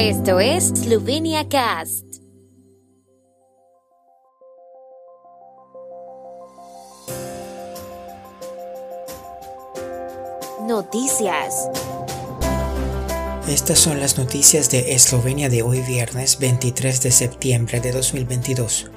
[0.00, 2.04] Esto es Slovenia Cast.
[10.68, 11.68] Noticias.
[13.48, 18.92] Estas son las noticias de Eslovenia de hoy viernes 23 de septiembre de 2022.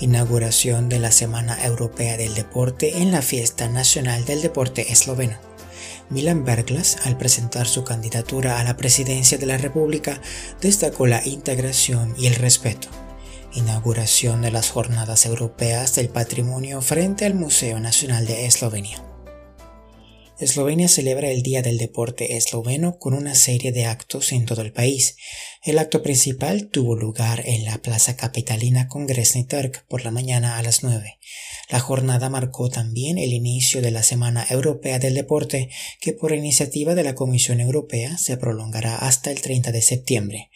[0.00, 5.47] Inauguración de la Semana Europea del Deporte en la Fiesta Nacional del Deporte Esloveno.
[6.10, 10.20] Milan Berglas, al presentar su candidatura a la presidencia de la República,
[10.60, 12.88] destacó la integración y el respeto.
[13.54, 19.07] Inauguración de las Jornadas Europeas del Patrimonio frente al Museo Nacional de Eslovenia.
[20.40, 24.72] Eslovenia celebra el Día del Deporte Esloveno con una serie de actos en todo el
[24.72, 25.16] país.
[25.64, 30.62] El acto principal tuvo lugar en la Plaza Capitalina Kongresni Trg por la mañana a
[30.62, 31.18] las 9.
[31.70, 36.94] La jornada marcó también el inicio de la Semana Europea del Deporte, que por iniciativa
[36.94, 40.50] de la Comisión Europea se prolongará hasta el 30 de septiembre.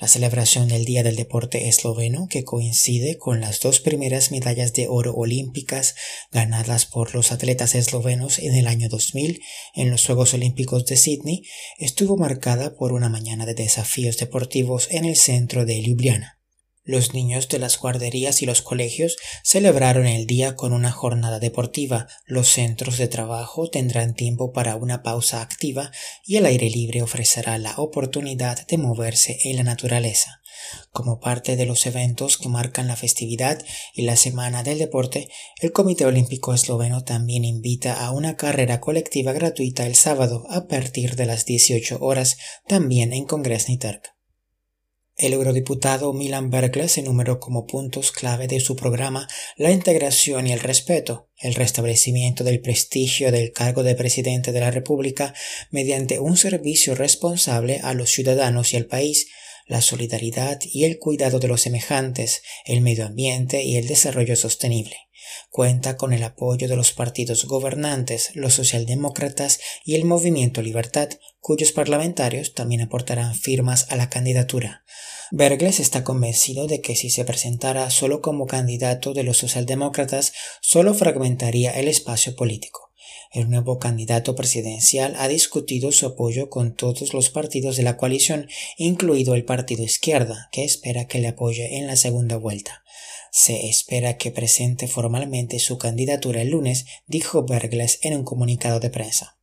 [0.00, 4.86] La celebración del Día del Deporte Esloveno, que coincide con las dos primeras medallas de
[4.88, 5.96] oro olímpicas
[6.30, 9.40] ganadas por los atletas eslovenos en el año 2000
[9.74, 11.42] en los Juegos Olímpicos de Sydney,
[11.78, 16.37] estuvo marcada por una mañana de desafíos deportivos en el centro de Ljubljana.
[16.88, 22.08] Los niños de las guarderías y los colegios celebraron el día con una jornada deportiva,
[22.24, 25.92] los centros de trabajo tendrán tiempo para una pausa activa
[26.24, 30.40] y el aire libre ofrecerá la oportunidad de moverse en la naturaleza.
[30.90, 35.28] Como parte de los eventos que marcan la festividad y la Semana del Deporte,
[35.60, 41.16] el Comité Olímpico Esloveno también invita a una carrera colectiva gratuita el sábado a partir
[41.16, 44.17] de las 18 horas, también en Congresni Trg.
[45.18, 50.60] El eurodiputado Milan Bergles enumeró como puntos clave de su programa la integración y el
[50.60, 55.34] respeto, el restablecimiento del prestigio del cargo de presidente de la República
[55.72, 59.26] mediante un servicio responsable a los ciudadanos y al país,
[59.66, 65.07] la solidaridad y el cuidado de los semejantes, el medio ambiente y el desarrollo sostenible.
[65.50, 71.08] Cuenta con el apoyo de los partidos gobernantes, los socialdemócratas y el Movimiento Libertad,
[71.40, 74.84] cuyos parlamentarios también aportarán firmas a la candidatura.
[75.30, 80.94] Bergles está convencido de que si se presentara solo como candidato de los socialdemócratas, solo
[80.94, 82.88] fragmentaría el espacio político.
[83.30, 88.48] El nuevo candidato presidencial ha discutido su apoyo con todos los partidos de la coalición,
[88.78, 92.82] incluido el Partido Izquierda, que espera que le apoye en la segunda vuelta.
[93.40, 98.90] Se espera que presente formalmente su candidatura el lunes, dijo Bergles en un comunicado de
[98.90, 99.38] prensa.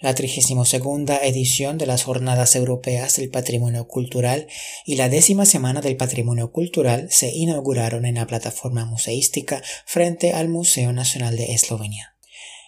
[0.00, 0.74] La 32
[1.22, 4.48] edición de las Jornadas Europeas del Patrimonio Cultural
[4.84, 10.48] y la décima Semana del Patrimonio Cultural se inauguraron en la plataforma museística frente al
[10.48, 12.13] Museo Nacional de Eslovenia.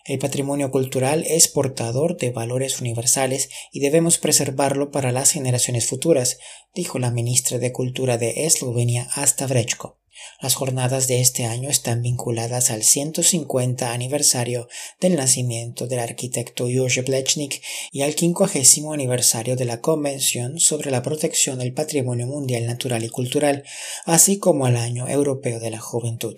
[0.06, 6.38] El patrimonio cultural es portador de valores universales y debemos preservarlo para las generaciones futuras,
[6.74, 9.98] dijo la ministra de Cultura de Eslovenia, Asta Vrečko.
[10.40, 14.68] Las jornadas de este año están vinculadas al 150 aniversario
[15.00, 21.02] del nacimiento del arquitecto Jože Plečnik y al 50 aniversario de la Convención sobre la
[21.02, 23.64] protección del patrimonio mundial natural y cultural,
[24.04, 26.36] así como al Año Europeo de la Juventud.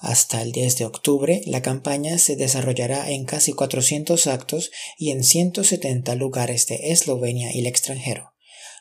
[0.00, 5.22] Hasta el 10 de octubre, la campaña se desarrollará en casi 400 actos y en
[5.22, 8.32] 170 lugares de Eslovenia y el extranjero.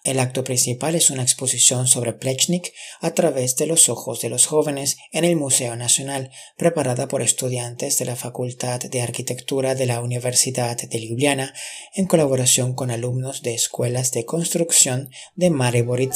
[0.05, 4.45] El acto principal es una exposición sobre Plechnik a través de los ojos de los
[4.45, 10.01] jóvenes en el Museo Nacional, preparada por estudiantes de la Facultad de Arquitectura de la
[10.01, 11.53] Universidad de Ljubljana
[11.95, 16.07] en colaboración con alumnos de escuelas de construcción de Maribor y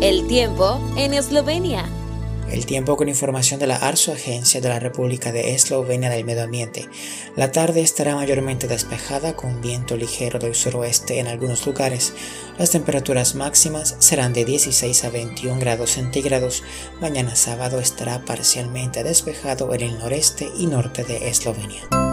[0.00, 1.84] El tiempo en Eslovenia.
[2.52, 6.44] El tiempo con información de la ARSO, Agencia de la República de Eslovenia del Medio
[6.44, 6.88] Ambiente.
[7.34, 12.12] La tarde estará mayormente despejada con viento ligero del suroeste en algunos lugares.
[12.58, 16.62] Las temperaturas máximas serán de 16 a 21 grados centígrados.
[17.00, 22.07] Mañana sábado estará parcialmente despejado en el noreste y norte de Eslovenia.